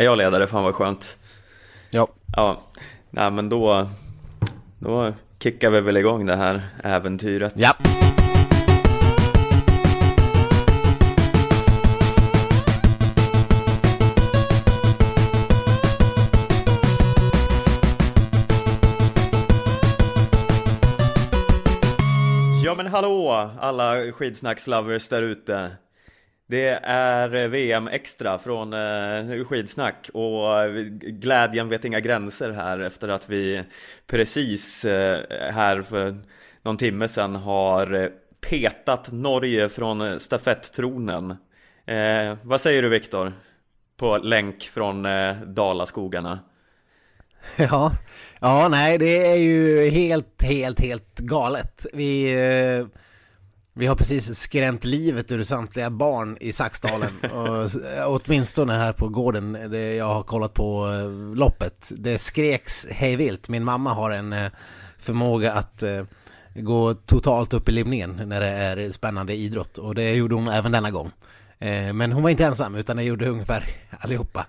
[0.00, 0.46] Är jag ledare?
[0.46, 1.18] Fan vad skönt.
[1.90, 2.08] Ja.
[2.36, 2.60] Ja,
[3.10, 3.88] nej men då,
[4.78, 7.52] då kickar vi väl igång det här äventyret.
[7.56, 7.74] Ja.
[22.64, 25.70] Ja men hallå alla skidsnackslovers där ute.
[26.50, 30.70] Det är eh, VM extra från eh, skidsnack och eh,
[31.00, 33.64] glädjen vet inga gränser här efter att vi
[34.06, 36.16] precis eh, här för
[36.62, 38.08] någon timme sedan har eh,
[38.50, 41.30] petat Norge från stafetttronen.
[41.86, 43.32] Eh, vad säger du Viktor?
[43.96, 46.38] På länk från eh, Dalaskogarna.
[47.56, 47.92] Ja,
[48.40, 51.86] ja, nej, det är ju helt, helt, helt galet.
[51.92, 52.86] Vi, eh,
[53.78, 57.20] vi har precis skrämt livet ur samtliga barn i Saxdalen.
[57.32, 61.92] och, åtminstone här på gården där jag har kollat på eh, loppet.
[61.96, 63.48] Det skreks hejvilt.
[63.48, 64.50] Min mamma har en eh,
[64.98, 66.04] förmåga att eh,
[66.54, 69.78] gå totalt upp i limningen när det är spännande idrott.
[69.78, 71.10] Och det gjorde hon även denna gång.
[71.94, 73.68] Men hon var inte ensam utan det gjorde ungefär
[73.98, 74.46] allihopa.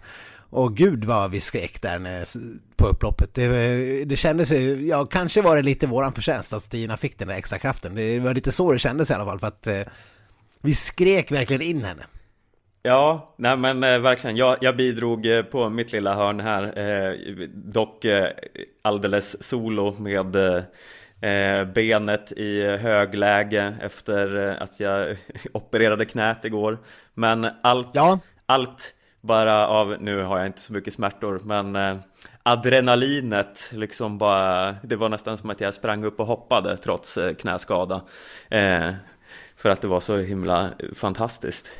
[0.50, 2.25] Och gud vad vi skrek där när,
[2.75, 3.33] på upploppet.
[3.33, 7.28] Det, det kändes ju, ja kanske var det lite våran förtjänst att Stina fick den
[7.28, 7.95] där extra kraften.
[7.95, 9.81] Det var lite så det kändes i alla fall för att eh,
[10.61, 12.03] vi skrek verkligen in henne.
[12.81, 14.38] Ja, nej men eh, verkligen.
[14.38, 16.78] Jag, jag bidrog eh, på mitt lilla hörn här.
[16.78, 17.13] Eh,
[17.53, 18.28] dock eh,
[18.81, 25.17] alldeles solo med eh, benet i högläge efter att jag
[25.52, 26.78] opererade knät igår.
[27.13, 28.19] Men allt, ja.
[28.45, 31.98] allt bara av, nu har jag inte så mycket smärtor, men eh,
[32.44, 37.34] adrenalinet liksom bara, det var nästan som att jag sprang upp och hoppade trots eh,
[37.34, 38.02] knäskada.
[38.50, 38.92] Eh,
[39.58, 41.72] för att det var så himla fantastiskt.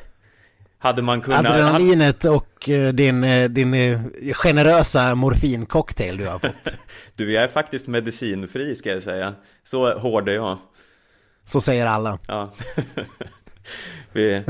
[0.78, 1.46] Hade man kunnat...
[1.46, 4.00] Adrenalinet och eh, din, eh, din eh,
[4.32, 6.74] generösa morfincocktail du har fått.
[7.16, 9.34] du, jag är faktiskt medicinfri ska jag säga.
[9.64, 10.58] Så hård är jag.
[11.44, 12.18] Så säger alla.
[12.26, 12.52] Ja.
[14.12, 14.42] Vi...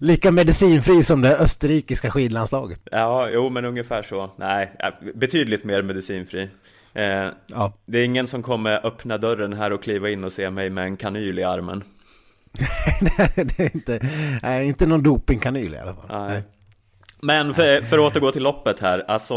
[0.00, 2.80] Lika medicinfri som det österrikiska skidlandslaget.
[2.90, 4.30] Ja, jo men ungefär så.
[4.36, 4.72] Nej,
[5.14, 6.48] betydligt mer medicinfri.
[6.94, 7.72] Eh, ja.
[7.86, 10.84] Det är ingen som kommer öppna dörren här och kliva in och se mig med
[10.84, 11.84] en kanyl i armen.
[13.00, 14.00] nej, det är inte,
[14.42, 16.28] nej, inte någon dopingkanyl i alla fall.
[16.28, 16.42] Nej.
[17.22, 19.34] Men för, för att återgå till loppet här, alltså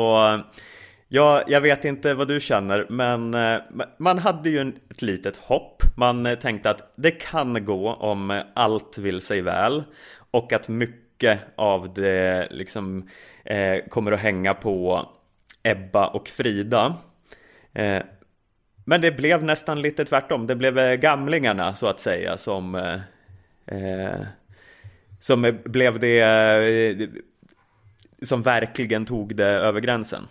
[1.13, 3.61] Ja, jag vet inte vad du känner, men eh,
[3.97, 5.83] man hade ju ett litet hopp.
[5.95, 9.83] Man eh, tänkte att det kan gå om eh, allt vill sig väl
[10.31, 13.09] och att mycket av det liksom
[13.45, 15.09] eh, kommer att hänga på
[15.63, 16.95] Ebba och Frida.
[17.73, 18.01] Eh,
[18.85, 20.47] men det blev nästan lite tvärtom.
[20.47, 22.75] Det blev gamlingarna så att säga som
[23.65, 24.21] eh,
[25.19, 27.09] som blev det
[28.21, 30.27] som verkligen tog det över gränsen.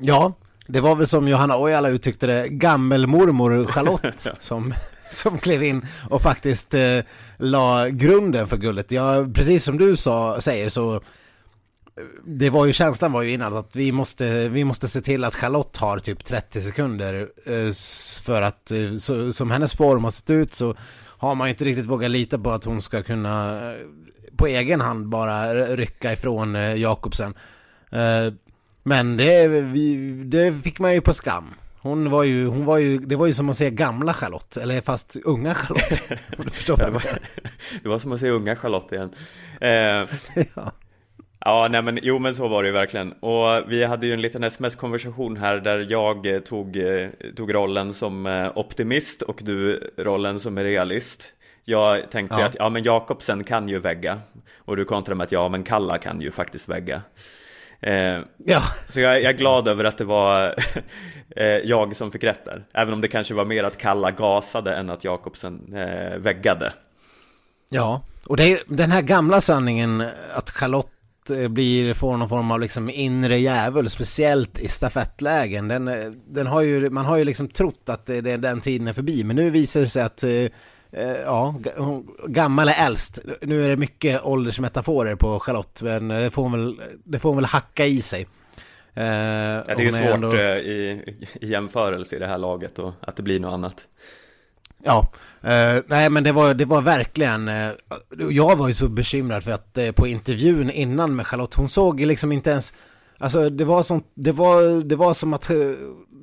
[0.00, 0.32] Ja,
[0.66, 4.74] det var väl som Johanna Ojala uttryckte det, gammelmormor Charlotte som
[5.10, 7.00] som klev in och faktiskt eh,
[7.36, 8.90] la grunden för guldet.
[8.90, 11.00] Ja, precis som du sa, säger så
[12.24, 15.34] det var ju känslan var ju innan att vi måste, vi måste se till att
[15.34, 17.72] Charlotte har typ 30 sekunder eh,
[18.22, 20.74] för att eh, så, som hennes form har sett ut så
[21.18, 23.78] har man ju inte riktigt vågat lita på att hon ska kunna eh,
[24.36, 27.34] på egen hand bara rycka ifrån eh, Jakobsen.
[28.84, 29.48] Eh, men det,
[30.24, 31.54] det fick man ju på skam.
[31.80, 34.80] Hon var ju, hon var ju, det var ju som att se gamla Charlotte, eller
[34.80, 36.08] fast unga Charlotte.
[36.66, 37.02] det, var,
[37.82, 39.10] det var som att se unga Charlotte igen.
[39.60, 40.08] Eh,
[40.54, 40.72] ja.
[41.40, 43.12] Ja, nej men jo men så var det ju verkligen.
[43.12, 48.26] Och vi hade ju en liten sms-konversation här där jag tog, eh, tog rollen som
[48.26, 51.32] eh, optimist och du rollen som realist.
[51.64, 52.46] Jag tänkte ja.
[52.46, 54.20] att ja men Jakobsen kan ju vägga.
[54.56, 57.02] Och du kontrade med att ja men Kalla kan ju faktiskt vägga.
[57.80, 58.62] Eh, ja.
[58.86, 60.54] Så jag, jag, är glad över att det var
[61.36, 62.64] eh, jag som fick rätt där.
[62.72, 66.72] Även om det kanske var mer att Kalla gasade än att Jakobsen eh, väggade.
[67.68, 72.50] Ja, och det är den här gamla sanningen att Charlotte eh, blir, får någon form
[72.50, 75.68] av liksom inre djävul, speciellt i stafettlägen.
[75.68, 78.92] Den, eh, den har ju, man har ju liksom trott att det, den tiden är
[78.92, 80.50] förbi, men nu visar det sig att Eh,
[81.24, 81.54] ja,
[82.26, 83.18] gammal är äldst.
[83.42, 87.36] Nu är det mycket åldersmetaforer på Charlotte, men det får hon väl, det får hon
[87.36, 88.26] väl hacka i sig.
[88.94, 90.34] Eh, ja, det är ju svårt ändå...
[90.34, 91.02] Eh, i,
[91.40, 93.86] i jämförelse i det här laget och att det blir något annat.
[94.84, 95.12] Ja,
[95.42, 97.70] eh, nej men det var, det var verkligen, eh,
[98.30, 102.00] jag var ju så bekymrad för att eh, på intervjun innan med Charlotte, hon såg
[102.00, 102.74] liksom inte ens,
[103.18, 105.50] alltså det var som, det var, det var som att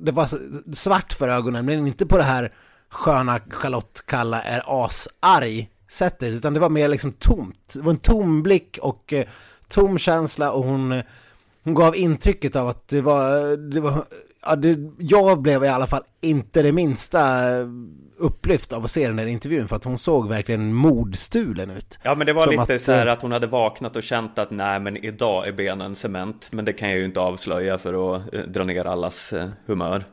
[0.00, 0.28] det var
[0.74, 2.52] svart för ögonen, men inte på det här
[2.96, 7.72] sköna Charlotte Kalla är asarg sättet, utan det var mer liksom tomt.
[7.74, 9.26] Det var en tom blick och eh,
[9.68, 11.02] tom känsla och hon,
[11.64, 14.04] hon gav intrycket av att det var, det var
[14.46, 17.50] ja, det, jag blev i alla fall inte det minsta
[18.18, 21.98] upplyft av att se den här intervjun för att hon såg verkligen mordstulen ut.
[22.02, 24.02] Ja men det var Som lite att, så här eh, att hon hade vaknat och
[24.02, 27.78] känt att nej men idag är benen cement men det kan jag ju inte avslöja
[27.78, 30.04] för att eh, dra ner allas eh, humör.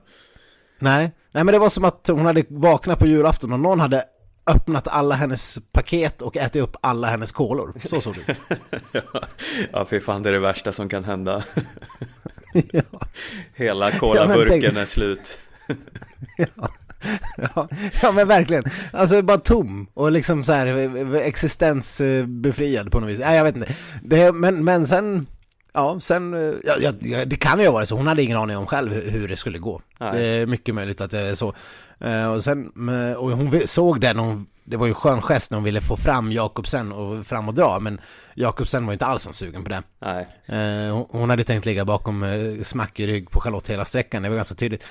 [0.84, 4.06] Nej, nej men det var som att hon hade vaknat på julafton och någon hade
[4.46, 7.74] öppnat alla hennes paket och ätit upp alla hennes kolor.
[7.86, 8.60] Så såg det ut.
[9.72, 11.44] ja, fy fan det är det värsta som kan hända.
[12.72, 12.82] ja.
[13.56, 14.78] Hela kolaburken ja, tänk...
[14.78, 15.40] är slut.
[16.38, 16.70] ja.
[17.38, 17.68] Ja,
[18.02, 18.64] ja men verkligen.
[18.92, 23.20] Alltså bara tom och liksom så här existensbefriad på något vis.
[23.20, 23.76] Nej jag vet inte.
[24.02, 25.28] Det, men, men sen,
[25.74, 26.34] ja sen,
[26.64, 27.96] ja, ja, det kan ju vara så.
[27.96, 29.82] Hon hade ingen aning om själv hur det skulle gå.
[30.00, 30.12] Nej.
[30.14, 31.54] Det är mycket möjligt att det är så.
[32.00, 32.68] Eh, och sen,
[33.18, 36.32] och hon såg den, hon, det var ju skön gest när hon ville få fram
[36.32, 38.02] Jakobsen och fram och dra, men
[38.36, 39.84] Jakobsen var inte alls så sugen på det.
[40.00, 40.28] Nej.
[40.46, 44.30] Eh, hon hade tänkt ligga bakom eh, smack i rygg på Charlotte hela sträckan, det
[44.30, 44.84] var ganska tydligt.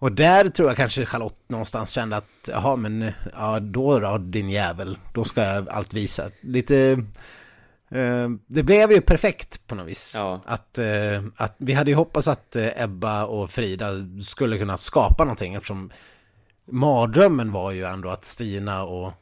[0.00, 4.50] Och där tror jag kanske Charlotte någonstans kände att, jaha men, ja då då din
[4.50, 6.30] jävel, då ska jag allt visa.
[6.40, 6.98] Lite, eh,
[8.46, 10.12] det blev ju perfekt på något vis.
[10.16, 10.40] Ja.
[10.44, 13.92] Att, eh, att vi hade ju hoppats att eh, Ebba och Frida
[14.24, 15.90] skulle kunna skapa någonting eftersom
[16.70, 19.12] mardrömmen var ju ändå att Stina och,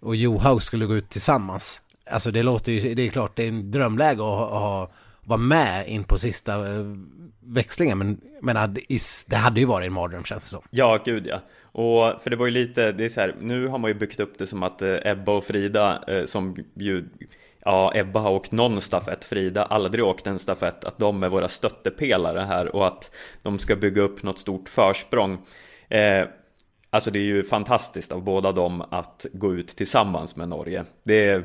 [0.00, 1.82] och Johaug skulle gå ut tillsammans.
[2.10, 4.90] Alltså det låter ju, det är klart det är en drömläge att ha, ha
[5.24, 6.84] vara med in på sista eh,
[7.40, 7.98] växlingen.
[7.98, 8.74] Men, men
[9.28, 10.62] det hade ju varit en mardröm känns det som.
[10.70, 11.42] Ja, gud ja.
[11.72, 14.20] Och för det var ju lite, det är så här, nu har man ju byggt
[14.20, 17.08] upp det som att eh, Ebba och Frida eh, som ju
[17.64, 21.48] Ja, Ebba har åkt någon stafett, Frida aldrig åkt en stafett, att de är våra
[21.48, 23.10] stöttepelare här och att
[23.42, 25.38] de ska bygga upp något stort försprång.
[25.88, 26.24] Eh,
[26.90, 30.84] alltså det är ju fantastiskt av båda dem att gå ut tillsammans med Norge.
[31.02, 31.44] Det är,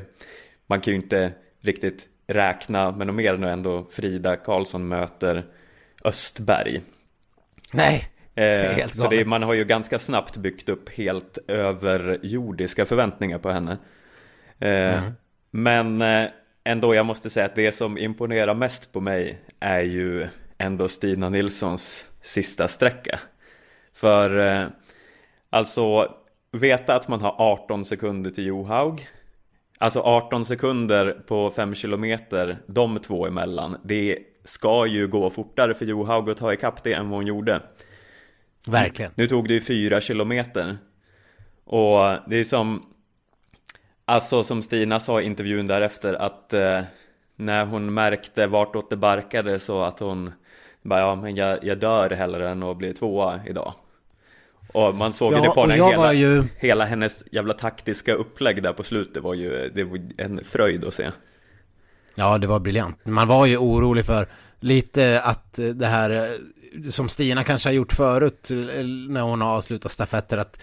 [0.66, 5.44] man kan ju inte riktigt räkna med något mer när ändå Frida Karlsson möter
[6.04, 6.82] Östberg.
[7.72, 13.38] Nej, eh, helt Så det, man har ju ganska snabbt byggt upp helt överjordiska förväntningar
[13.38, 13.78] på henne.
[14.58, 15.12] Eh, mm.
[15.56, 16.28] Men eh,
[16.64, 20.26] ändå, jag måste säga att det som imponerar mest på mig är ju
[20.58, 23.20] ändå Stina Nilssons sista sträcka.
[23.94, 24.68] För eh,
[25.50, 26.14] alltså,
[26.52, 29.08] veta att man har 18 sekunder till Johaug
[29.78, 33.76] Alltså 18 sekunder på 5 kilometer, de två emellan.
[33.84, 37.62] Det ska ju gå fortare för Johaug att ta ikapp det än vad hon gjorde.
[38.66, 39.12] Verkligen.
[39.14, 40.78] Nu tog det ju 4 kilometer.
[41.64, 42.95] Och det är som,
[44.06, 46.80] alltså som Stina sa i intervjun därefter att eh,
[47.36, 50.32] när hon märkte vartåt det barkade så att hon
[50.82, 53.74] bara, ja men jag, jag dör hellre än att bli tvåa idag.
[54.72, 56.44] Och man såg ja, det på henne, hela, ju...
[56.56, 60.94] hela hennes jävla taktiska upplägg där på slutet var ju det var en fröjd att
[60.94, 61.10] se.
[62.14, 62.98] Ja, det var briljant.
[63.04, 64.28] Man var ju orolig för
[64.60, 66.36] lite att det här
[66.90, 68.48] som Stina kanske har gjort förut
[69.08, 70.62] när hon har avslutat stafetter att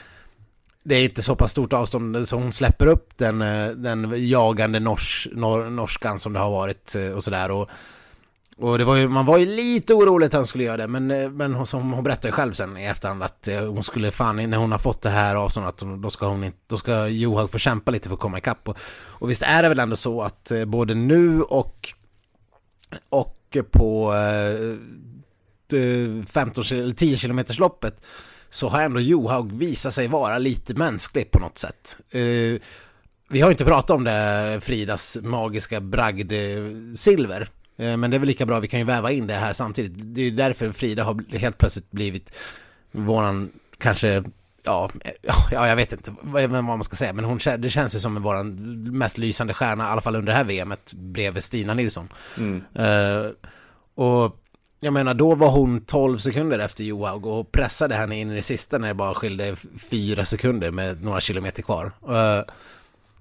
[0.83, 4.79] det är inte så pass stort avstånd så hon släpper upp den, eh, den jagande
[4.79, 7.51] nors, nor, norskan som det har varit eh, och sådär.
[7.51, 7.69] Och
[8.57, 11.11] och det var ju, man var ju lite orolig att han skulle göra det, men,
[11.11, 14.57] eh, men hon, som hon berättade själv sen i efterhand att hon skulle fan, när
[14.57, 17.91] hon har fått det här avståndet, då ska hon inte, då ska Johaug få kämpa
[17.91, 18.69] lite för att komma ikapp.
[18.69, 18.77] Och,
[19.09, 21.93] och visst är det väl ändå så att både nu och,
[23.09, 24.77] och på eh,
[26.25, 28.05] 15, eller 10 kilometersloppet loppet
[28.53, 31.97] så har ändå Johaug visat sig vara lite mänsklig på något sätt.
[32.11, 32.61] Eh,
[33.29, 37.47] vi har inte pratat om det, Fridas magiska bragd-silver.
[37.77, 39.93] Eh, men det är väl lika bra, vi kan ju väva in det här samtidigt.
[39.95, 42.35] Det är ju därför Frida har helt plötsligt blivit
[42.91, 44.23] våran, kanske,
[44.63, 44.91] ja,
[45.51, 48.55] ja jag vet inte vad man ska säga, men hon, det känns ju som våran
[48.97, 52.09] mest lysande stjärna, i alla fall under det här VMet, bredvid Stina Nilsson.
[52.37, 52.63] Mm.
[52.79, 53.31] Uh,
[53.95, 54.42] och
[54.83, 58.41] jag menar, då var hon 12 sekunder efter Johaug och pressade henne in i det
[58.41, 61.85] sista när det bara skilde fyra sekunder med några kilometer kvar.
[61.85, 62.43] Uh,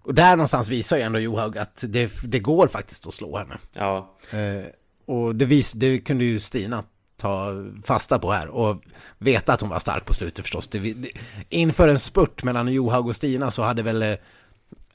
[0.02, 3.54] och där någonstans visar ju ändå Johaug att det, det går faktiskt att slå henne.
[3.72, 4.16] Ja.
[4.30, 4.64] Eh,
[5.06, 6.84] och det, vis, det kunde ju Stina
[7.16, 7.52] ta
[7.84, 8.82] fasta på här och
[9.18, 10.68] veta att hon var stark på slutet förstås.
[10.68, 11.10] Det, det,
[11.48, 14.14] inför en spurt mellan Johaug och Stina så hade väl eh,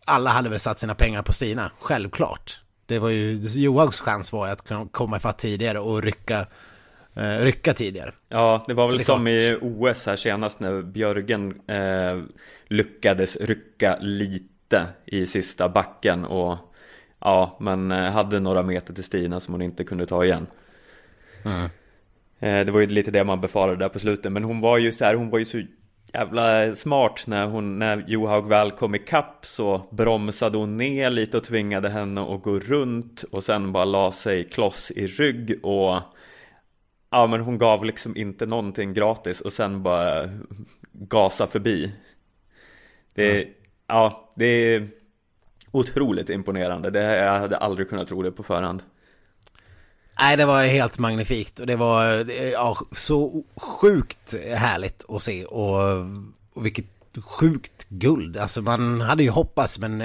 [0.05, 2.61] alla hade väl satt sina pengar på Stina, självklart.
[2.87, 6.45] Det var ju Johaugs chans var att komma ifatt tidigare och rycka
[7.15, 8.11] eh, rycka tidigare.
[8.29, 9.33] Ja, det var väl det som klart.
[9.33, 12.23] i OS här senast när Björgen eh,
[12.67, 16.57] lyckades rycka lite i sista backen och
[17.19, 20.47] ja, men eh, hade några meter till Stina som hon inte kunde ta igen.
[21.43, 21.69] Mm.
[22.39, 25.05] Det var ju lite det man befarade där på slutet, men hon var ju så
[25.05, 25.63] här, hon var ju så
[26.13, 31.43] jävla smart när hon, när Johaug väl kom ikapp så bromsade hon ner lite och
[31.43, 36.01] tvingade henne att gå runt och sen bara la sig kloss i rygg och
[37.09, 40.29] ja men hon gav liksom inte någonting gratis och sen bara
[40.91, 41.93] gasa förbi.
[43.13, 43.53] Det, mm.
[43.87, 44.89] ja, det är
[45.71, 46.89] otroligt imponerande.
[46.89, 48.83] Det, jag hade aldrig kunnat tro det på förhand.
[50.19, 56.05] Nej, det var helt magnifikt och det var ja, så sjukt härligt att se och,
[56.53, 56.85] och vilket
[57.21, 58.37] sjukt guld.
[58.37, 59.97] Alltså man hade ju hoppats men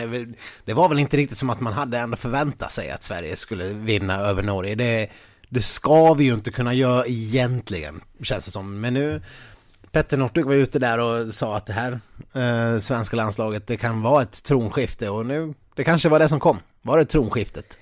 [0.64, 3.64] det var väl inte riktigt som att man hade ändå förväntat sig att Sverige skulle
[3.64, 4.74] vinna över Norge.
[4.74, 5.08] Det,
[5.48, 8.80] det ska vi ju inte kunna göra egentligen, känns det som.
[8.80, 9.22] Men nu,
[9.90, 12.00] Petter Northug var ute där och sa att det här
[12.32, 16.40] eh, svenska landslaget, det kan vara ett tronskifte och nu, det kanske var det som
[16.40, 16.58] kom.
[16.82, 17.78] Var det tronskiftet?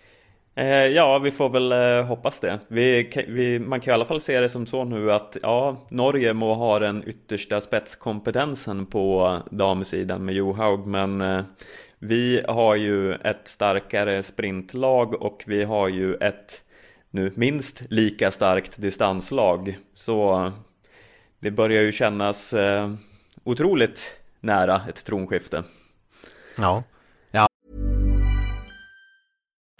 [0.55, 2.59] Eh, ja, vi får väl eh, hoppas det.
[2.69, 6.33] Vi, vi, man kan i alla fall se det som så nu att ja, Norge
[6.33, 11.43] må ha den yttersta spetskompetensen på damsidan med Johaug, men eh,
[11.99, 16.63] vi har ju ett starkare sprintlag och vi har ju ett
[17.11, 19.79] nu minst lika starkt distanslag.
[19.95, 20.53] Så
[21.39, 22.95] det börjar ju kännas eh,
[23.45, 25.65] otroligt nära ett tronskifte.
[26.57, 26.83] Ja.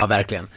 [0.00, 0.48] Ja, verkligen.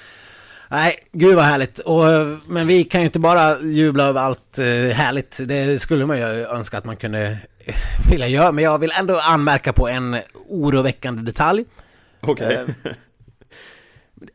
[0.69, 1.79] Nej, gud vad härligt.
[1.79, 2.03] Och,
[2.47, 5.39] men vi kan ju inte bara jubla över allt eh, härligt.
[5.47, 7.75] Det skulle man ju önska att man kunde eh,
[8.09, 8.51] vilja göra.
[8.51, 10.17] Men jag vill ändå anmärka på en
[10.49, 11.65] oroväckande detalj.
[12.21, 12.63] Okej.
[12.63, 12.75] Okay.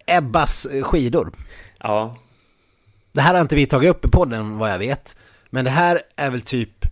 [0.07, 1.33] Eh, Ebbas skidor.
[1.79, 2.17] Ja.
[3.13, 5.17] Det här har inte vi tagit upp i podden vad jag vet.
[5.51, 6.87] Men det här är väl typ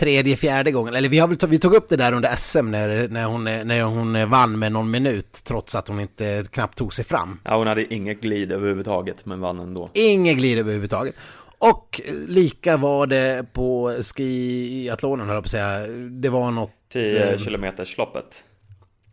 [0.00, 3.08] tredje, fjärde gången, eller vi, har väl, vi tog upp det där under SM när,
[3.08, 7.04] när, hon, när hon vann med någon minut trots att hon inte knappt tog sig
[7.04, 7.40] fram.
[7.44, 9.90] Ja, hon hade inget glid överhuvudtaget men vann ändå.
[9.94, 11.14] Inget glid överhuvudtaget.
[11.58, 15.86] Och lika var det på skiathlonen höll jag på att säga.
[16.10, 16.70] Det var något...
[16.92, 18.44] 10 eh, kilometers loppet.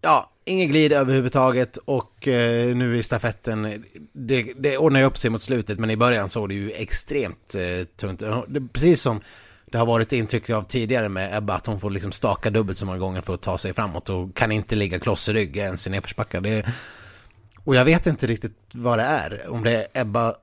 [0.01, 5.41] Ja, inget glid överhuvudtaget och eh, nu i stafetten, det, det ordnar upp sig mot
[5.41, 8.23] slutet men i början såg det ju extremt eh, tunt.
[8.73, 9.21] Precis som
[9.71, 12.85] det har varit intryck av tidigare med Ebba att hon får liksom staka dubbelt så
[12.85, 15.87] många gånger för att ta sig framåt och kan inte ligga kloss i rygg ens
[15.87, 16.41] i nedförsbackar.
[16.41, 16.65] Det
[17.63, 19.49] Och jag vet inte riktigt vad det är.
[19.49, 20.35] Om det är Ebba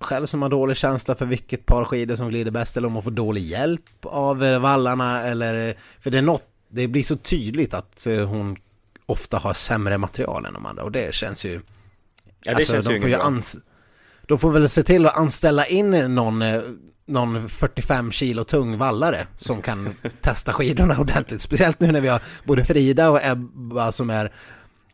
[0.00, 3.02] själv som har dålig känsla för vilket par skidor som glider bäst eller om hon
[3.02, 7.74] får dålig hjälp av eh, vallarna eller för det är något, det blir så tydligt
[7.74, 8.56] att eh, hon
[9.06, 11.60] ofta har sämre material än de andra och det känns ju Ja
[12.42, 13.56] det alltså, känns de ju får ju ans
[14.22, 16.60] De får väl se till att anställa in någon eh,
[17.10, 21.42] någon 45 kilo tung vallare som kan testa skidorna ordentligt.
[21.42, 24.32] Speciellt nu när vi har både Frida och Ebba som är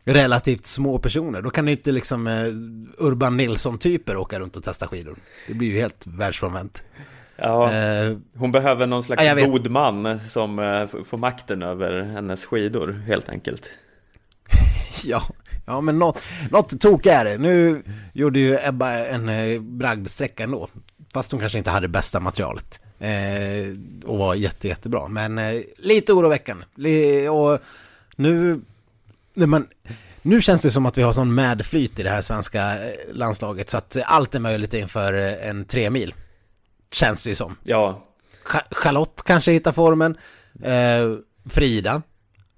[0.05, 1.41] relativt små personer.
[1.41, 5.17] Då kan det inte liksom eh, Urban Nilsson-typer åka runt och testa skidor.
[5.47, 6.83] Det blir ju helt världsfrånvänt.
[7.35, 12.45] Ja, eh, hon behöver någon slags ja, god man som eh, får makten över hennes
[12.45, 13.69] skidor helt enkelt.
[15.03, 15.23] ja,
[15.65, 16.19] ja, men något,
[16.51, 17.37] något tok är det.
[17.37, 17.83] Nu
[18.13, 19.29] gjorde ju Ebba en
[19.77, 20.69] bragdsträcka ändå.
[21.17, 22.79] Fast hon kanske inte hade bästa materialet.
[22.99, 25.07] Eh, och var jätte, jättebra.
[25.07, 27.29] Men eh, lite oroväckande.
[27.29, 27.59] Och
[28.15, 28.61] nu...
[29.33, 29.67] När man,
[30.21, 33.69] nu känns det som att vi har sån medflyt i det här svenska eh, landslaget.
[33.69, 36.13] Så att allt är möjligt inför eh, en tre mil.
[36.91, 37.55] Känns det ju som.
[37.63, 38.03] Ja.
[38.71, 40.17] Charlotte kanske hittar formen.
[40.63, 41.17] Eh,
[41.49, 42.01] Frida.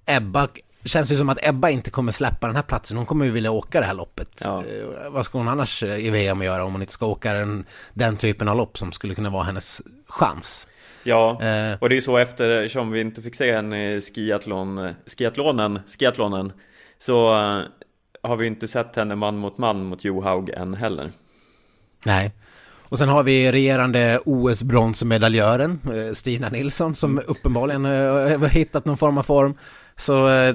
[0.06, 0.48] Ebba
[0.88, 2.96] känns ju som att Ebba inte kommer släppa den här platsen.
[2.96, 4.42] Hon kommer ju vilja åka det här loppet.
[4.44, 4.64] Ja.
[4.64, 7.64] Eh, vad ska hon annars eh, i VM göra om hon inte ska åka den,
[7.94, 10.68] den typen av lopp som skulle kunna vara hennes chans?
[11.04, 11.76] Ja, eh.
[11.80, 16.52] och det är ju så eftersom vi inte fick se henne i skiathlon, skiathlonen, skiathlonen
[16.98, 17.32] så
[18.22, 21.12] har vi inte sett henne man mot man mot Johaug än heller.
[22.04, 22.32] Nej.
[22.88, 25.78] Och sen har vi regerande OS-bronsmedaljören
[26.14, 29.54] Stina Nilsson som uppenbarligen har hittat någon form av form.
[30.00, 30.54] Så eh,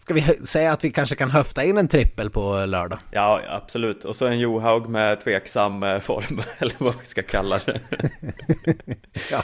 [0.00, 2.98] ska vi säga att vi kanske kan höfta in en trippel på lördag?
[3.10, 4.04] Ja, absolut.
[4.04, 7.80] Och så en Johaug med tveksam eh, form, eller vad vi ska kalla det.
[9.30, 9.42] ja.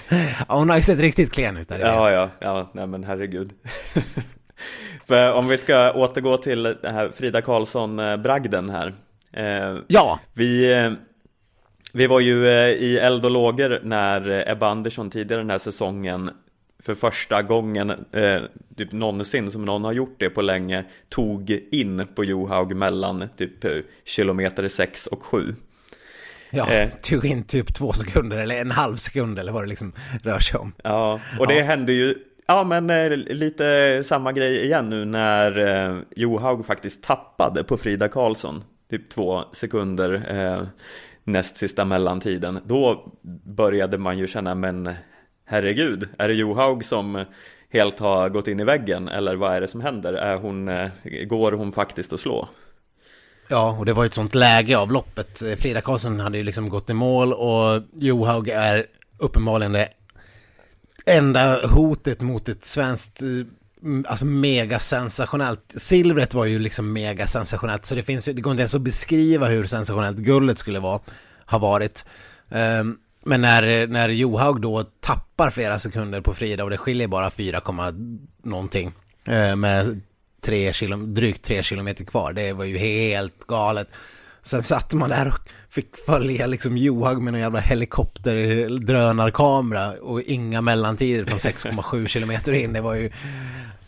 [0.49, 1.79] ja, hon har ju sett riktigt klen ut där.
[1.79, 3.53] Ja, ja, ja, nej men herregud.
[5.07, 8.95] För om vi ska återgå till det här Frida Karlsson-bragden här.
[9.33, 10.21] Eh, ja!
[10.33, 10.75] Vi,
[11.93, 16.31] vi var ju eh, i eld och lågor när Ebba Andersson tidigare den här säsongen
[16.83, 18.41] för första gången eh,
[18.77, 23.65] typ någonsin som någon har gjort det på länge tog in på Johaug mellan typ
[24.05, 25.55] kilometer 6 och 7.
[26.51, 29.93] Ja, eh, tog in typ två sekunder eller en halv sekund eller vad det liksom
[30.23, 30.73] rör sig om.
[30.83, 31.65] Ja, och det ja.
[31.65, 32.15] hände ju
[32.51, 38.09] Ja, men eh, lite samma grej igen nu när eh, Johaug faktiskt tappade på Frida
[38.09, 38.65] Karlsson.
[38.91, 40.67] Typ två sekunder eh,
[41.25, 42.61] näst sista mellantiden.
[42.65, 43.13] Då
[43.45, 44.91] började man ju känna, men
[45.51, 47.27] herregud, är det Johaug som eh,
[47.71, 50.13] helt har gått in i väggen eller vad är det som händer?
[50.13, 50.91] Är hon, eh,
[51.27, 52.49] går hon faktiskt att slå?
[53.49, 55.43] Ja, och det var ju ett sånt läge av loppet.
[55.43, 58.87] Eh, Frida Karlsson hade ju liksom gått i mål och Johaug är
[59.19, 59.89] uppenbarligen det
[61.07, 63.23] enda hotet mot ett svenskt
[64.07, 65.75] alltså mega sensationellt.
[65.77, 68.81] Silvret var ju liksom mega sensationellt så det finns ju, det går inte ens att
[68.81, 71.01] beskriva hur sensationellt guldet skulle vara,
[71.47, 72.05] ha varit.
[72.49, 77.31] Um, men när, när Johaug då tappar flera sekunder på Frida och det skiljer bara
[77.31, 77.63] 4,
[78.43, 78.93] någonting
[79.27, 80.01] eh, med
[80.41, 82.33] tre kilo, drygt 3 kilometer kvar.
[82.33, 83.89] Det var ju helt galet.
[84.43, 85.39] Sen satt man där och
[85.71, 92.73] fick följa liksom Johaug med en jävla helikopterdrönarkamera och inga mellantider från 6,7 kilometer in.
[92.73, 93.11] Det var ju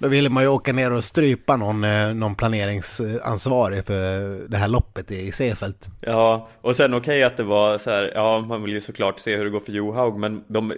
[0.02, 4.68] då ville man ju åka ner och strypa någon, eh, någon planeringsansvarig för det här
[4.68, 5.76] loppet i Seefeld.
[6.00, 9.18] Ja, och sen okej okay att det var så här, ja man vill ju såklart
[9.18, 10.72] se hur det går för Johaug, men de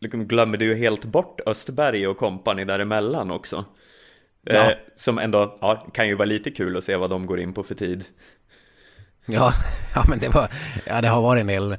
[0.00, 3.64] liksom glömde ju helt bort Östberg och kompani däremellan också.
[4.46, 4.70] Ja.
[4.70, 7.54] Eh, som ändå, ja, kan ju vara lite kul att se vad de går in
[7.54, 8.04] på för tid.
[9.26, 9.52] Ja,
[9.94, 10.48] ja men det var,
[10.86, 11.76] ja det har varit en del.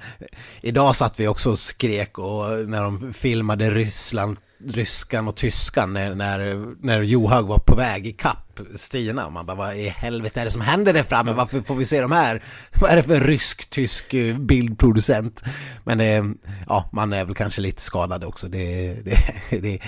[0.61, 4.37] Idag satt vi också och skrek och när de filmade Ryssland
[4.67, 9.29] ryskan och tyskan när, när, när Johaug var på väg i kapp Stina.
[9.29, 11.31] Man bara, vad i helvete är det som händer där framme?
[11.31, 12.43] Varför får vi se de här?
[12.81, 15.43] Vad är det för rysk-tysk eh, bildproducent?
[15.83, 16.23] Men eh,
[16.67, 18.47] ja, man är väl kanske lite skadad också.
[18.47, 19.17] Det, det,
[19.61, 19.79] det,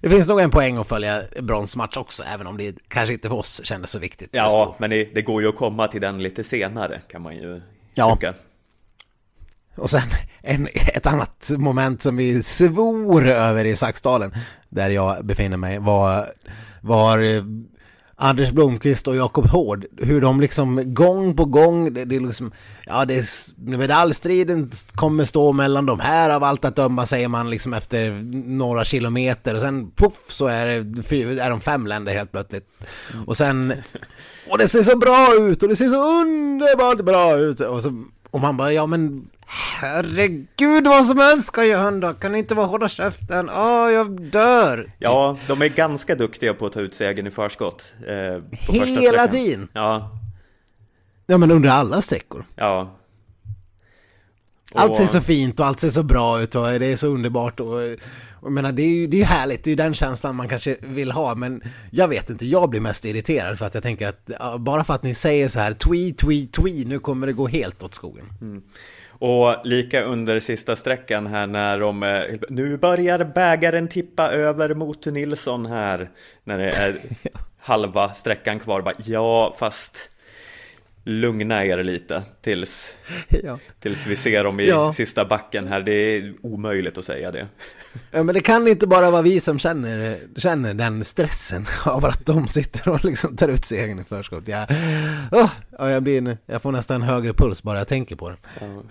[0.00, 3.36] det finns nog en poäng att följa bronsmatch också, även om det kanske inte för
[3.36, 4.30] oss kändes så viktigt.
[4.32, 7.62] Ja, men det, det, går ju att komma till den lite senare, kan man ju
[7.94, 8.14] ja.
[8.14, 8.34] tycka.
[9.76, 10.08] Och sen
[10.42, 14.32] en, ett annat moment som vi svor över i Saxdalen,
[14.68, 16.26] där jag befinner mig, var,
[16.80, 17.42] var eh,
[18.16, 22.52] Anders Blomqvist och Jakob Hård, hur de liksom gång på gång, det, det är liksom,
[22.86, 23.26] ja det är,
[23.76, 28.10] medaljstriden kommer stå mellan de här av allt att döma säger man liksom efter
[28.48, 32.68] några kilometer och sen puff så är, det, är de fem länder helt plötsligt.
[33.26, 33.74] Och sen,
[34.50, 38.04] och det ser så bra ut och det ser så underbart bra ut och så
[38.34, 42.54] och man bara, ja men herregud vad som helst ska jag hända, kan ni inte
[42.54, 43.50] vara hårda käften?
[43.50, 44.90] Åh, jag dör!
[44.98, 47.94] Ja, de är ganska duktiga på att ta ut segern i förskott.
[48.06, 48.42] Eh,
[48.74, 49.68] Hela tiden!
[49.72, 50.10] Ja.
[51.26, 52.44] Ja, men under alla sträckor.
[52.56, 52.98] Ja.
[54.72, 54.80] Och...
[54.80, 57.60] Allt ser så fint och allt ser så bra ut och det är så underbart
[57.60, 57.80] och
[58.42, 60.76] jag menar, det är ju det är härligt, det är ju den känslan man kanske
[60.80, 64.60] vill ha, men jag vet inte, jag blir mest irriterad för att jag tänker att
[64.60, 67.82] bara för att ni säger så här, tweet, tweet, tweet, nu kommer det gå helt
[67.82, 68.24] åt skogen.
[68.40, 68.62] Mm.
[69.24, 75.06] Och lika under sista sträckan här när de, eh, nu börjar bägaren tippa över mot
[75.06, 76.10] Nilsson här,
[76.44, 76.94] när det är
[77.58, 80.10] halva sträckan kvar, bara ja, fast
[81.04, 82.96] lugna er lite tills,
[83.42, 83.58] ja.
[83.80, 84.92] tills vi ser dem i ja.
[84.92, 85.80] sista backen här.
[85.80, 87.48] Det är omöjligt att säga det.
[88.10, 92.26] Ja, men det kan inte bara vara vi som känner, känner den stressen av att
[92.26, 94.48] de sitter och liksom tar ut segern i förskott.
[94.48, 94.70] Jag,
[95.32, 98.36] oh, jag, blir, jag får nästan högre puls bara jag tänker på det.
[98.60, 98.82] Ja.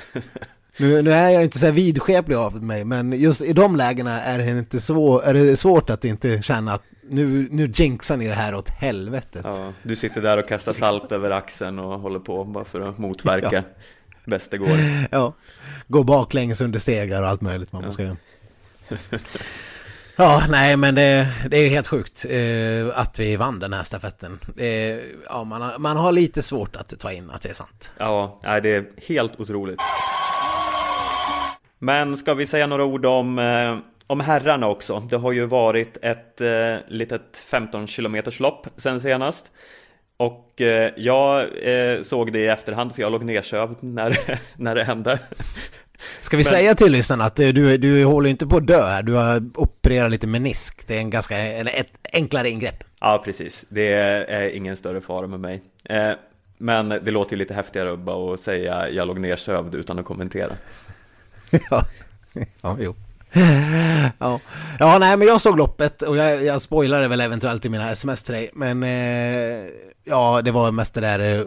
[0.77, 4.21] Nu, nu, är jag inte så här vidskeplig av mig, men just i de lägena
[4.21, 8.27] är det, inte svår, är det svårt att inte känna att nu, nu jinxar ni
[8.27, 9.41] det här åt helvete.
[9.43, 12.97] Ja, du sitter där och kastar salt över axeln och håller på bara för att
[12.97, 13.61] motverka ja.
[14.25, 14.77] bäst det går.
[15.11, 15.33] Ja,
[15.87, 17.91] gå baklänges under stegar och allt möjligt man ja.
[17.91, 18.17] ska göra.
[20.15, 24.39] Ja, nej men det, det är helt sjukt eh, att vi vann den här stafetten.
[24.57, 24.67] Eh,
[25.29, 27.91] ja, man, har, man har lite svårt att ta in att det är sant.
[27.97, 29.79] Ja, nej, det är helt otroligt.
[31.83, 34.99] Men ska vi säga några ord om eh, om herrarna också.
[34.99, 39.51] Det har ju varit ett eh, litet 15 km lopp sen senast.
[40.17, 44.17] Och eh, jag eh, såg det i efterhand för jag låg nedsövd när,
[44.55, 45.19] när det hände.
[46.21, 46.49] Ska vi Men...
[46.49, 50.11] säga till lyssnarna att du, du håller inte på att dö här, du har opererat
[50.11, 50.87] lite menisk.
[50.87, 52.83] Det är en ganska, ett enklare ingrepp.
[52.99, 53.65] Ja, precis.
[53.69, 55.61] Det är ingen större fara med mig.
[55.85, 56.11] Eh,
[56.57, 60.51] men det låter ju lite häftigare att bara säga jag låg nedsövd utan att kommentera.
[61.69, 61.85] ja,
[62.61, 62.95] ja, jo
[64.19, 64.39] ja.
[64.79, 68.23] ja, nej men jag såg loppet och jag, jag spoilade väl eventuellt i mina sms
[68.23, 68.49] till dig.
[68.53, 69.69] Men eh,
[70.03, 71.45] ja, det var mest det där eh,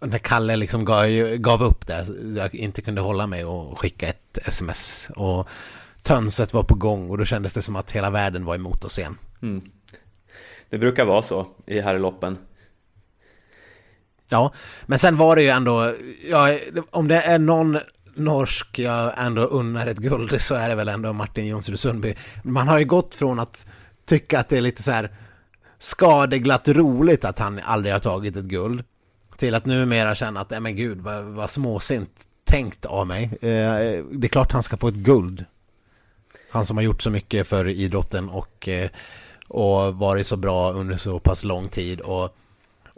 [0.00, 4.38] när Kalle liksom gav, gav upp det, jag inte kunde hålla mig och skicka ett
[4.44, 5.10] sms.
[5.16, 5.48] Och
[6.02, 8.98] tönset var på gång och då kändes det som att hela världen var emot oss
[8.98, 9.18] igen.
[9.42, 9.62] Mm.
[10.70, 12.38] Det brukar vara så i herrloppen.
[14.30, 14.52] Ja,
[14.86, 15.94] men sen var det ju ändå,
[16.30, 16.58] ja,
[16.90, 17.78] om det är någon
[18.18, 22.14] norsk jag ändå unnar ett guld så är det väl ändå Martin Jonsrud Sundby.
[22.42, 23.66] Man har ju gått från att
[24.06, 25.10] tycka att det är lite så här
[25.78, 28.84] skadeglatt roligt att han aldrig har tagit ett guld
[29.36, 32.10] till att numera känna att, nej men gud, vad, vad småsint
[32.44, 33.24] tänkt av mig.
[33.24, 35.44] Eh, det är klart han ska få ett guld.
[36.50, 38.90] Han som har gjort så mycket för idrotten och, eh,
[39.48, 42.36] och varit så bra under så pass lång tid och,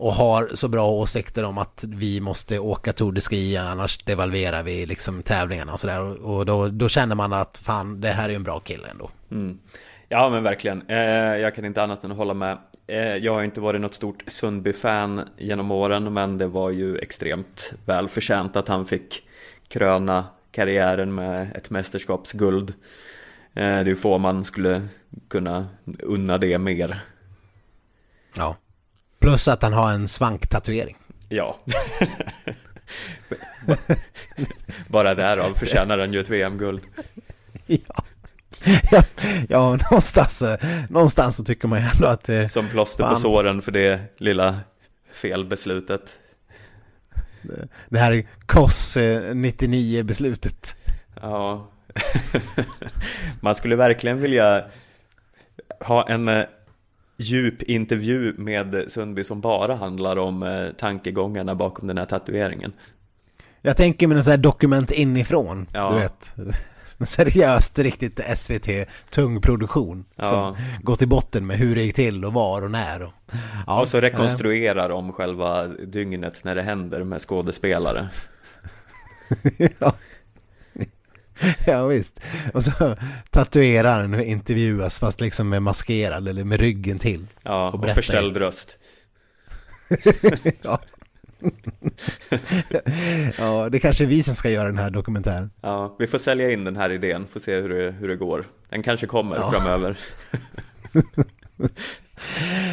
[0.00, 4.62] och har så bra åsikter om att vi måste åka Tour de Ski annars devalverar
[4.62, 6.26] vi liksom tävlingarna och sådär.
[6.26, 9.10] Och då, då känner man att fan, det här är en bra kille ändå.
[9.30, 9.58] Mm.
[10.08, 10.96] Ja men verkligen, eh,
[11.36, 12.58] jag kan inte annat än hålla med.
[12.86, 17.72] Eh, jag har inte varit något stort Sundby-fan genom åren men det var ju extremt
[17.86, 19.22] välförtjänt att han fick
[19.68, 22.70] kröna karriären med ett mästerskapsguld.
[22.70, 22.74] Eh,
[23.54, 24.82] det är ju få man skulle
[25.28, 25.66] kunna
[26.02, 27.00] unna det mer.
[28.34, 28.56] Ja.
[29.20, 30.96] Plus att han har en svanktatuering.
[31.28, 31.58] Ja.
[34.88, 36.82] Bara därav förtjänar han ju ett VM-guld.
[37.66, 38.04] Ja.
[38.90, 39.02] ja,
[39.48, 40.42] ja någonstans,
[40.88, 42.28] någonstans så tycker man ju ändå att...
[42.28, 43.14] Eh, Som plåster fan.
[43.14, 44.60] på såren för det lilla
[45.12, 46.18] felbeslutet.
[47.88, 50.76] Det här KOS 99-beslutet.
[51.20, 51.68] Ja.
[53.40, 54.64] man skulle verkligen vilja
[55.80, 56.44] ha en eh,
[57.20, 62.72] djup intervju med Sundby som bara handlar om eh, tankegångarna bakom den här tatueringen.
[63.62, 65.90] Jag tänker mig en sån här dokument inifrån, ja.
[65.90, 66.34] du vet
[67.08, 68.68] seriöst riktigt SVT
[69.10, 70.24] tung produktion ja.
[70.24, 73.12] som går till botten med hur det gick till och var och när och,
[73.66, 73.80] ja.
[73.80, 78.08] och så rekonstruerar de själva dygnet när det händer med skådespelare
[79.78, 79.92] ja.
[81.66, 82.20] ja visst
[82.54, 82.96] och så
[83.30, 88.78] tatueraren intervjuas fast liksom med maskerad eller med ryggen till ja och, och förställd röst
[90.62, 90.78] ja
[93.38, 95.50] ja, det kanske är vi som ska göra den här dokumentären.
[95.60, 98.44] Ja, vi får sälja in den här idén, får se hur det, hur det går.
[98.68, 99.52] Den kanske kommer ja.
[99.52, 99.98] framöver.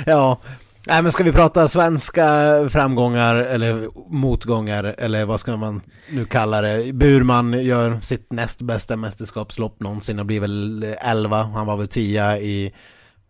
[0.05, 0.41] ja,
[0.89, 2.25] Nej men ska vi prata svenska
[2.69, 6.93] framgångar eller motgångar eller vad ska man nu kalla det?
[6.93, 12.37] Burman gör sitt näst bästa mästerskapslopp någonsin och blir väl 11, han var väl 10
[12.37, 12.73] i,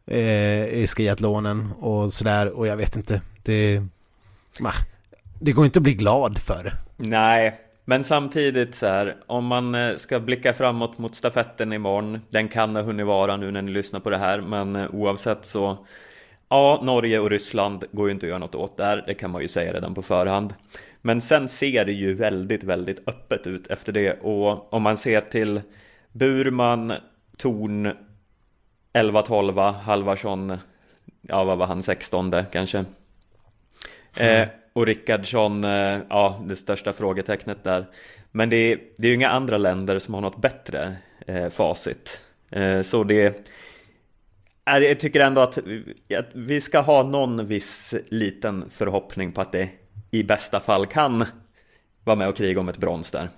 [0.07, 3.21] eh, i skiatlonen och sådär och jag vet inte.
[3.43, 3.83] Det,
[5.39, 6.73] det går inte att bli glad för.
[6.97, 12.47] Nej, men samtidigt så här, om man eh, ska blicka framåt mot stafetten imorgon, den
[12.47, 15.77] kan ha hunnit vara nu när ni lyssnar på det här, men eh, oavsett så
[16.49, 19.41] Ja, Norge och Ryssland går ju inte att göra något åt där, det kan man
[19.41, 20.53] ju säga redan på förhand.
[21.01, 25.21] Men sen ser det ju väldigt, väldigt öppet ut efter det och om man ser
[25.21, 25.61] till
[26.11, 26.93] Burman,
[27.37, 27.91] Torn,
[28.93, 30.57] 11-12, Halvarsson,
[31.21, 32.85] ja vad var han, 16 kanske.
[34.15, 34.41] Mm.
[34.41, 37.85] Eh, och Rickardsson, eh, ja det största frågetecknet där.
[38.31, 40.95] Men det är, det är ju inga andra länder som har något bättre
[41.27, 42.21] eh, facit.
[42.51, 43.49] Eh, så det
[44.67, 45.57] jag tycker ändå att
[46.33, 49.69] vi ska ha någon viss liten förhoppning på att det
[50.11, 51.25] i bästa fall kan
[52.03, 53.29] vara med och kriga om ett brons där.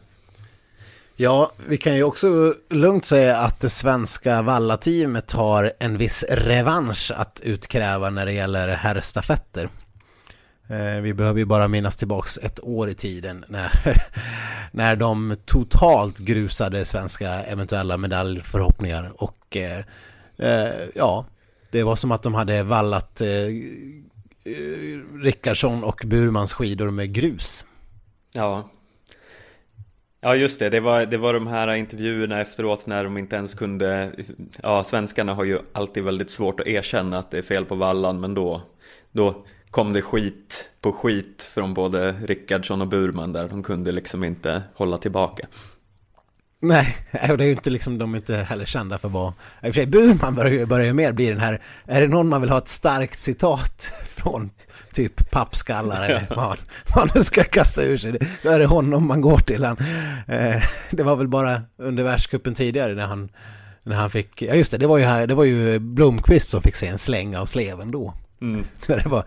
[1.16, 7.12] Ja, vi kan ju också lugnt säga att det svenska vallateamet har en viss revansch
[7.16, 9.70] att utkräva när det gäller herrstafetter.
[10.70, 13.72] Eh, vi behöver ju bara minnas tillbaks ett år i tiden när,
[14.72, 19.80] när de totalt grusade svenska eventuella medaljförhoppningar och eh,
[20.40, 21.26] eh, ja,
[21.72, 27.66] det var som att de hade vallat eh, eh, Rickardsson och Burmans skidor med grus.
[28.34, 28.70] Ja.
[30.22, 33.54] Ja just det, det var, det var de här intervjuerna efteråt när de inte ens
[33.54, 34.12] kunde
[34.64, 38.20] Ja, svenskarna har ju alltid väldigt svårt att erkänna att det är fel på vallan
[38.20, 38.62] men då
[39.12, 44.24] Då kom det skit på skit från både Rickardsson och Burman där de kunde liksom
[44.24, 45.48] inte hålla tillbaka.
[46.62, 46.98] Nej,
[47.30, 49.28] och det är ju inte liksom, de är inte heller kända för vad...
[49.28, 51.62] I och för sig, Burman börjar ju börjar mer bli den här...
[51.86, 54.52] Är det någon man vill ha ett starkt citat från
[54.94, 56.58] typ pappskallar eller vad man,
[56.96, 58.20] man nu ska kasta ur sig.
[58.44, 59.64] Då är det honom man går till.
[59.64, 59.78] Han,
[60.28, 63.30] eh, det var väl bara under världscupen tidigare när han,
[63.84, 64.42] när han fick...
[64.42, 66.98] Ja just det, det var ju, här, det var ju Blomqvist som fick se en
[66.98, 68.14] släng av sleven då.
[68.42, 68.64] Mm.
[68.88, 69.26] det var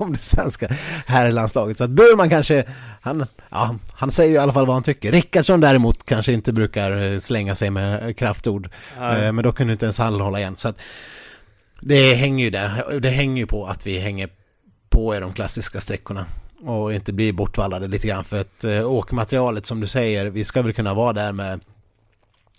[0.00, 0.68] om det svenska
[1.06, 1.78] herrlandslaget.
[1.78, 2.64] Så att Burman kanske,
[3.00, 5.12] han, ja, han säger ju i alla fall vad han tycker.
[5.12, 8.68] Rickardsson däremot kanske inte brukar eh, slänga sig med kraftord.
[8.98, 9.36] Mm.
[9.36, 10.56] Men då kunde inte ens han hålla igen.
[10.56, 10.80] Så att
[11.80, 14.28] det hänger ju där, det hänger ju på att vi hänger
[14.88, 16.26] på i de klassiska sträckorna.
[16.62, 20.62] och inte bli bortvallade lite grann för att eh, åkmaterialet som du säger, vi ska
[20.62, 21.60] väl kunna vara där med,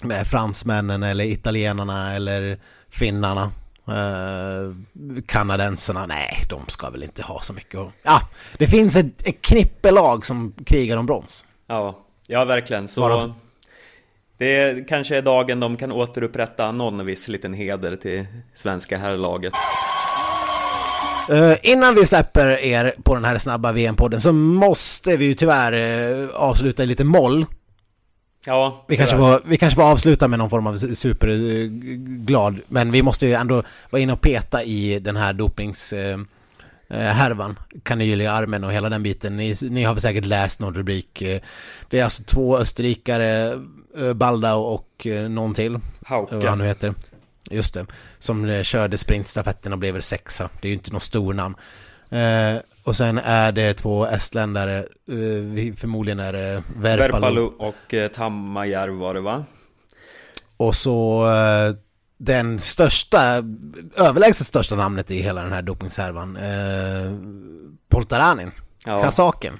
[0.03, 3.51] med fransmännen eller italienarna eller finnarna.
[3.91, 4.73] Eh,
[5.25, 7.79] kanadenserna, nej de ska väl inte ha så mycket.
[8.03, 8.21] Ja,
[8.57, 11.45] det finns ett, ett knippelag som krigar om brons.
[11.67, 12.87] Ja, ja verkligen.
[12.87, 13.33] Så Bara-
[14.37, 18.25] det kanske är dagen de kan återupprätta någon viss liten heder till
[18.55, 19.53] svenska herrlaget.
[21.29, 25.73] Eh, innan vi släpper er på den här snabba VM-podden så måste vi ju tyvärr
[25.73, 27.45] eh, avsluta lite moll.
[28.45, 33.03] Ja, Vi kanske, får, vi kanske får avsluta med någon form av superglad, men vi
[33.03, 35.93] måste ju ändå vara inne och peta i den här dopings...
[35.93, 36.19] Eh,
[36.89, 39.37] eh, härvan, kanyl i armen och hela den biten.
[39.37, 41.21] Ni, ni har väl säkert läst någon rubrik.
[41.21, 41.41] eh,
[41.89, 43.59] Det är alltså två österrikare,
[44.15, 45.79] Baldau och någon till.
[46.05, 46.35] Hauke.
[46.35, 46.93] Vad han nu heter.
[47.49, 47.85] Just det.
[48.19, 50.49] Som körde sprintstafetten och blev väl sexa.
[50.61, 51.55] Det är ju inte något stor namn.
[52.83, 54.77] Och sen är det två estländare.
[54.77, 57.13] Eh, förmodligen är det Verpalo.
[57.13, 59.45] Verpalu och eh, Tammajärv var det va?
[60.57, 61.75] Och så eh,
[62.17, 63.43] den största,
[63.95, 66.35] överlägset största namnet i hela den här dopingshärvan.
[66.35, 67.11] Eh,
[67.89, 68.51] Poltaranin.
[68.85, 69.01] Ja.
[69.01, 69.59] Kasaken.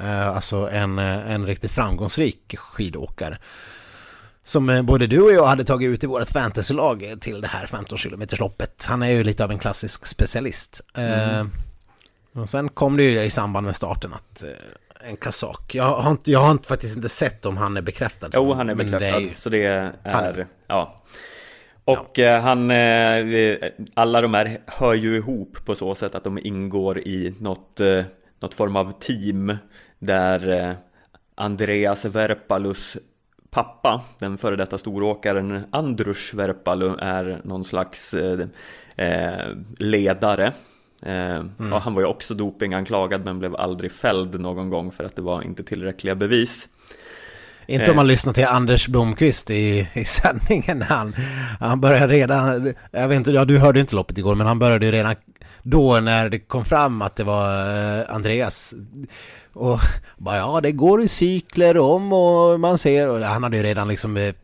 [0.00, 3.38] Eh, alltså en, en riktigt framgångsrik skidåkare.
[4.44, 7.98] Som både du och jag hade tagit ut i vårt fantasylag till det här 15
[7.98, 8.84] km loppet.
[8.88, 10.80] Han är ju lite av en klassisk specialist.
[10.96, 11.44] Eh,
[12.34, 15.74] och sen kom det ju i samband med starten att eh, en kazak.
[15.74, 18.30] Jag har, inte, jag har inte, faktiskt inte sett om han är bekräftad.
[18.34, 19.20] Jo, han är men det bekräftad.
[19.20, 21.02] ju- Så det är, är- ja.
[21.84, 23.56] Och eh, han, eh,
[23.94, 27.80] alla de här hör ju ihop på så sätt att de ingår i något,
[28.40, 29.56] något form av team
[29.98, 30.76] där
[31.34, 32.96] Andreas Verpalus
[33.50, 38.14] pappa, den före detta storåkaren Andrus Verpalu är någon slags
[39.78, 40.52] ledare.
[41.06, 45.16] Eh, och han var ju också dopinganklagad men blev aldrig fälld någon gång för att
[45.16, 46.68] det var inte tillräckliga bevis.
[47.66, 51.16] Inte om man lyssnar till Anders Blomqvist i, i sändningen han,
[51.60, 54.86] han började redan, jag vet inte, ja du hörde inte loppet igår men han började
[54.86, 55.14] ju redan
[55.62, 58.74] då när det kom fram att det var eh, Andreas.
[59.52, 59.78] Och
[60.16, 63.88] bara ja det går i cykler om och man ser och han hade ju redan
[63.88, 64.34] liksom eh,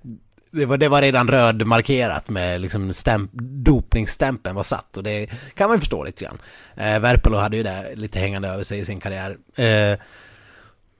[0.50, 5.26] det var, det var redan röd markerat med liksom stämp, dopningsstämpeln var satt och det
[5.54, 6.38] kan man ju förstå lite grann.
[6.76, 9.36] Eh, Verpelo hade ju det lite hängande över sig i sin karriär.
[9.56, 9.98] Eh,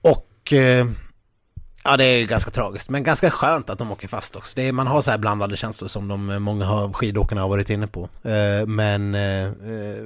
[0.01, 0.85] och eh,
[1.83, 4.53] Ja det är ganska tragiskt men ganska skönt att de åker fast också.
[4.55, 7.49] Det är, man har så här blandade känslor som de eh, många av skidåkarna har
[7.49, 8.09] varit inne på.
[8.23, 10.05] Eh, men eh, eh,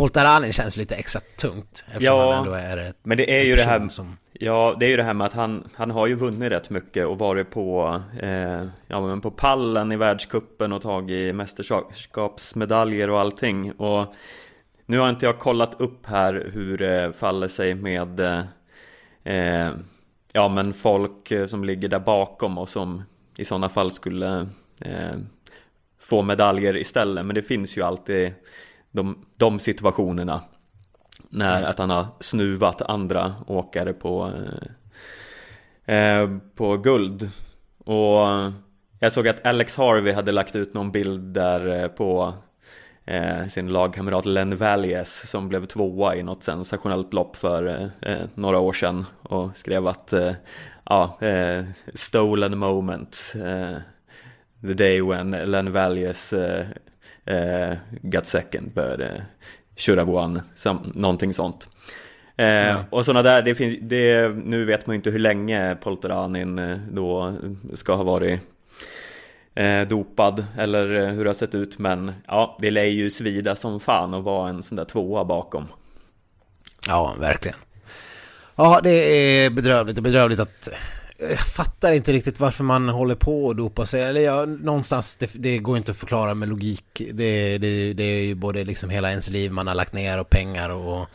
[0.00, 3.62] Poltaranin känns lite extra tungt eftersom Ja, han ändå är Men det är ju det
[3.62, 4.16] här som...
[4.32, 7.06] Ja, det är ju det här med att han, han har ju vunnit rätt mycket
[7.06, 13.72] och varit på, eh, ja, men på pallen i världskuppen och tagit mästerskapsmedaljer och allting.
[13.72, 14.14] Och
[14.86, 18.20] nu har inte jag kollat upp här hur det faller sig med
[19.24, 19.70] eh,
[20.32, 23.02] ja, men folk som ligger där bakom och som
[23.36, 24.48] i sådana fall skulle
[24.80, 25.16] eh,
[26.00, 27.26] få medaljer istället.
[27.26, 28.32] Men det finns ju alltid
[28.92, 30.42] de, de situationerna
[31.28, 34.32] när att han har snuvat andra åkare på,
[35.86, 37.30] eh, eh, på guld.
[37.84, 38.52] Och
[39.00, 42.34] jag såg att Alex Harvey hade lagt ut någon bild där eh, på
[43.04, 48.26] eh, sin lagkamrat Len Valles som blev tvåa i något sensationellt lopp för eh, eh,
[48.34, 50.14] några år sedan och skrev att
[50.84, 51.18] ja,
[51.94, 53.34] stolen moment
[54.62, 56.66] the day when Len Valles eh,
[57.30, 59.22] eh, got second but eh,
[59.76, 61.68] should have won, some, någonting sånt.
[62.36, 66.58] Eh, Och sådana där, det finns, det, nu vet man ju inte hur länge Polteranin
[66.58, 67.36] eh, då
[67.74, 68.40] ska ha varit
[69.54, 73.56] eh, dopad eller eh, hur det har sett ut men ja, det lär ju svida
[73.56, 75.66] som fan att vara en sån där tvåa bakom.
[76.88, 77.58] Ja, verkligen.
[78.56, 80.68] Ja, det är bedrövligt och bedrövligt att...
[81.20, 84.02] Jag fattar inte riktigt varför man håller på och dopar sig.
[84.02, 86.84] Eller ja, någonstans, det, det går inte att förklara med logik.
[87.12, 90.30] Det, det, det är ju både liksom hela ens liv man har lagt ner och
[90.30, 91.06] pengar och,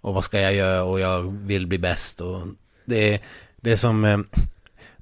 [0.00, 2.20] och vad ska jag göra och jag vill bli bäst.
[2.20, 2.42] Och
[2.84, 3.20] det,
[3.60, 4.04] det är som...
[4.04, 4.18] eh,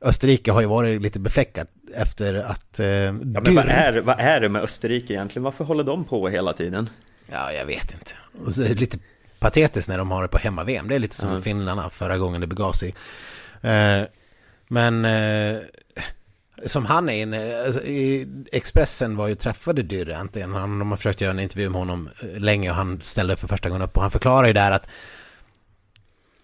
[0.01, 2.81] Österrike har ju varit lite befläckat efter att...
[2.81, 5.45] Eh, Ja, men vad är, vad är det med Österrike egentligen?
[5.45, 6.91] Varför håller de på hela tiden?
[7.27, 8.13] Ja, jag vet inte.
[8.45, 8.99] Och så är det lite
[9.39, 10.89] patetiskt när de har det på hemma-VM.
[10.89, 11.41] Det är lite som Ja.
[11.41, 12.95] finnarna förra gången det begav sig.
[13.63, 14.03] Eh,
[14.69, 15.61] men eh,
[16.67, 20.55] som han är inne, alltså, i Expressen var ju träffade äntligen.
[20.55, 23.49] Han, de har försökt göra en intervju med honom eh, länge och han ställde för
[23.49, 23.97] första gången upp.
[23.97, 24.89] Och han förklarar ju där att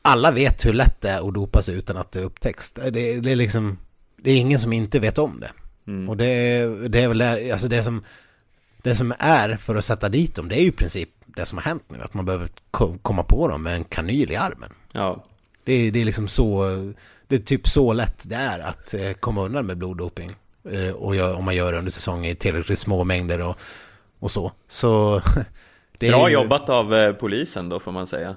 [0.03, 2.73] alla vet hur lätt det är att dopa sig utan att det upptäcks.
[2.73, 3.79] Det, det är liksom,
[4.17, 5.51] det är ingen som inte vet om det.
[5.87, 6.09] Mm.
[6.09, 8.05] Och det, det är väl det, alltså det som,
[8.83, 11.59] det som är för att sätta dit dem, det är ju i princip det som
[11.59, 12.01] har hänt nu.
[12.03, 14.73] Att man behöver ko- komma på dem med en kanyl i armen.
[14.93, 15.25] Ja,
[15.65, 16.65] Det är, det är liksom så,
[17.29, 20.37] det är typ så lätt det är att eh, komma undan med bloddoping.
[20.73, 23.57] Eh, och gör, om man gör det under säsong i tillräckligt små mängder och,
[24.21, 24.53] och så.
[24.69, 25.21] Så...
[25.99, 28.37] Det är bra ju- jobbat av eh, polisen då får man säga.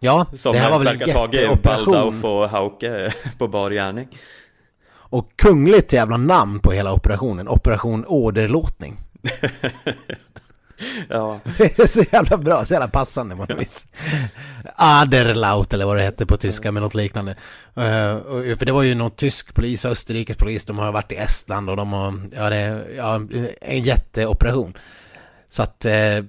[0.00, 1.92] Ja, Som det här var väl en verkar tagit jätteoperation.
[1.92, 4.08] Baldauf och Hauke på bar gärning.
[4.90, 7.48] Och kungligt jävla namn på hela operationen.
[7.48, 8.96] Operation åderlåtning.
[11.08, 13.86] Ja, Det är så jävla bra, så jävla passande på något vis.
[14.76, 17.32] Aderlaut eller vad det hette på tyska, men något liknande.
[17.74, 18.20] Eh,
[18.58, 21.76] för det var ju någon tysk polis, Österrikes polis, de har varit i Estland och
[21.76, 23.20] de har, ja det ja,
[23.60, 24.76] en jätteoperation.
[25.50, 26.24] Så att, eh,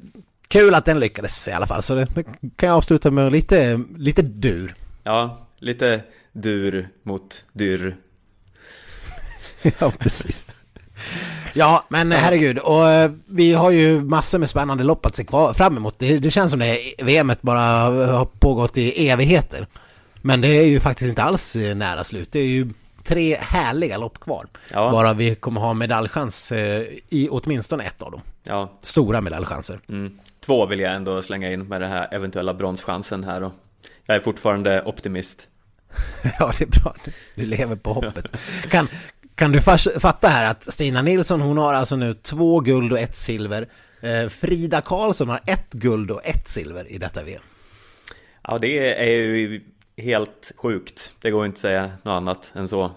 [0.48, 1.82] kul att den lyckades i alla fall.
[1.84, 2.24] Så det, det
[2.56, 4.76] kan jag avsluta med lite, lite dur.
[5.04, 7.98] ja lite dur mot dyr.
[9.80, 10.52] Ja, precis.
[11.54, 12.58] Ja, men herregud.
[12.58, 15.26] Och eh, vi har ju massor med spännande lopp att se
[15.56, 16.00] fram emot.
[16.00, 17.62] Det, det känns som det VMet bara
[18.06, 19.68] har pågått i evigheter.
[20.22, 22.32] Men det är ju faktiskt inte alls eh, nära slut.
[22.32, 22.70] Det är ju
[23.04, 24.48] tre härliga lopp kvar.
[24.72, 24.92] Ja.
[24.92, 28.22] Bara vi kommer ha medaljchans eh, i åtminstone ett av dem.
[28.44, 29.80] Ja, Stora medaljchanser.
[29.90, 30.20] mm.
[30.46, 33.54] två vill jag ändå slänga in med den här eventuella bronschansen här och
[34.06, 35.48] jag är fortfarande optimist.
[36.40, 36.96] Ja, det är bra.
[37.36, 38.26] Du lever på hoppet.
[38.70, 38.88] Kan,
[39.36, 39.62] kan du
[40.00, 43.68] fatta här att Stina Nilsson, hon har alltså nu två guld och ett silver.
[44.02, 47.42] Eh, Frida Karlsson har ett guld och ett silver i detta VM.
[48.48, 49.62] Ja, det är ju
[49.98, 51.12] helt sjukt.
[51.22, 52.92] Det går inte att säga något annat än så.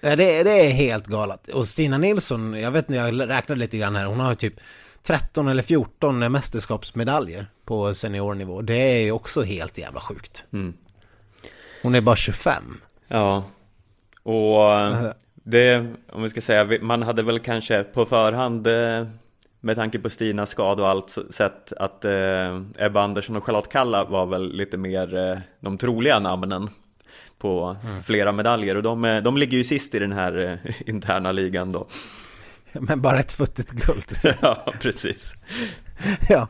[0.00, 1.48] Ja, det, det är helt galet.
[1.48, 4.54] Och Stina Nilsson, jag vet inte, jag räknade lite grann här, hon har ju typ
[5.02, 8.62] 13 eller 14 mästerskapsmedaljer på seniornivå.
[8.62, 10.44] Det är ju också helt jävla sjukt.
[10.52, 10.74] Mm.
[11.82, 12.80] Hon är bara 25.
[13.08, 13.44] Ja,
[14.22, 14.62] och
[15.50, 19.06] det, om vi ska säga, man hade väl kanske på förhand eh,
[19.60, 24.04] med tanke på Stinas skada och allt sett att eh, Ebba Andersson och Charlotte Kalla
[24.04, 26.70] var väl lite mer eh, de troliga namnen
[27.38, 31.72] på flera medaljer och de, de ligger ju sist i den här eh, interna ligan
[31.72, 31.86] då.
[32.72, 34.36] Men bara ett futtigt guld.
[34.42, 35.34] ja, precis.
[36.28, 36.48] ja.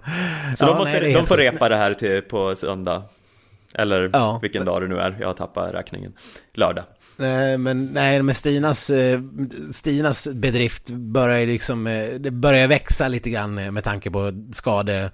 [0.57, 3.03] Så Ja, de, måste, nej, de får repa det här till på söndag.
[3.75, 4.39] Eller Ja.
[4.43, 6.13] vilken dag det nu är, jag har tappat räkningen.
[6.55, 6.85] Lördag.
[7.21, 9.21] Nej, men nej, men Stinas, eh,
[9.73, 15.11] Stinas bedrift börjar liksom, eh, det börjar växa lite grann med tanke på skade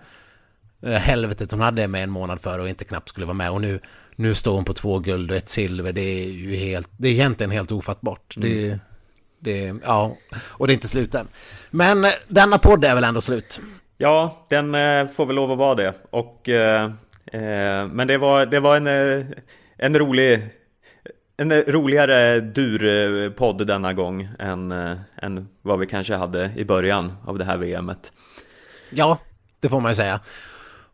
[0.83, 3.61] eh, helvetet hon hade med en månad före och inte knappt skulle vara med och
[3.61, 3.81] nu,
[4.17, 7.12] nu står hon på två guld och ett silver, det är ju helt, det är
[7.12, 8.35] egentligen helt ofattbart.
[8.37, 8.79] Det,
[9.38, 11.29] det, ja, och det är inte slut än.
[11.71, 13.61] Men denna podd är väl ändå slut?
[13.99, 14.73] Ja, den
[15.09, 15.95] får väl lov att vara det.
[16.11, 16.90] Och, eh,
[17.87, 18.87] men det var, det var en,
[19.77, 20.51] en rolig
[21.37, 27.38] en roligare dur-podd denna gång än, eh, än vad vi kanske hade i början av
[27.38, 28.12] det här VMet.
[28.90, 29.18] Ja,
[29.61, 30.20] det får man ju säga.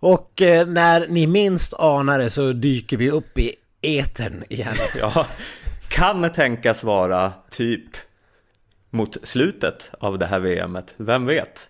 [0.01, 4.75] Och eh, när ni minst anar det så dyker vi upp i etern igen.
[4.99, 5.27] Ja,
[5.89, 7.85] kan tänkas vara typ
[8.91, 11.69] mot slutet av det här VMet, vem vet?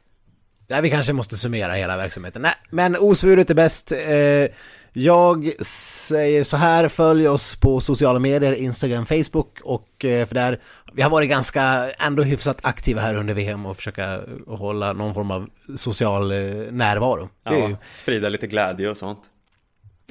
[0.66, 2.42] Där vi kanske måste summera hela verksamheten.
[2.42, 3.92] Nej, men osvuret är bäst.
[3.92, 4.46] Eh,
[4.92, 10.60] jag säger så här, följ oss på sociala medier, Instagram, Facebook och eh, för där,
[10.92, 15.30] vi har varit ganska ändå hyfsat aktiva här under VM och försöka hålla någon form
[15.30, 16.38] av social eh,
[16.70, 17.28] närvaro.
[17.44, 19.18] Ja, ju, sprida lite glädje och sånt.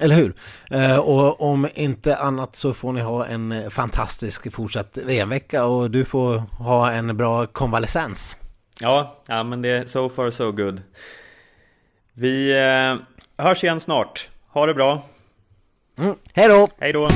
[0.01, 0.35] eller hur?
[0.71, 6.05] Eh, och om inte annat så får ni ha en fantastisk fortsatt VM-vecka och du
[6.05, 8.37] får ha en bra konvalescens.
[8.81, 10.81] Ja, ja men det är so far so good.
[12.13, 12.53] Vi
[13.37, 14.29] hörs igen snart.
[14.59, 15.01] Ha det bra.
[15.97, 16.15] Mm.
[16.33, 16.67] Hej då!
[16.79, 17.09] Hej då!